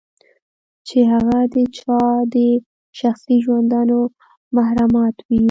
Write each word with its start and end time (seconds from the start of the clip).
چې 0.87 0.97
هغه 1.11 1.37
د 1.53 1.55
چا 1.77 1.99
د 2.33 2.35
شخصي 2.99 3.37
ژوندانه 3.45 3.97
محرمات 4.55 5.15
وي. 5.27 5.39